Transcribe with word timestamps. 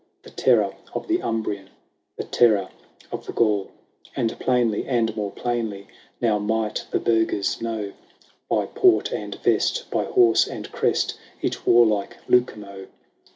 The 0.23 0.31
terror 0.31 0.73
of 0.95 1.07
the 1.07 1.21
Umbrian, 1.21 1.69
The 2.15 2.23
terror 2.23 2.69
of 3.11 3.27
the 3.27 3.31
Gaul. 3.33 3.65
XXIII. 3.67 4.13
And 4.15 4.39
plainly 4.39 4.87
and 4.87 5.15
more 5.15 5.29
plainly 5.29 5.89
Now 6.19 6.39
might 6.39 6.87
the 6.89 6.99
burghers 6.99 7.61
know, 7.61 7.93
By 8.49 8.65
port 8.65 9.11
and 9.11 9.35
vest, 9.43 9.91
by 9.91 10.05
horse 10.05 10.47
and 10.47 10.71
crest, 10.71 11.19
Each 11.43 11.67
warlike 11.67 12.17
Lucumo. 12.27 12.87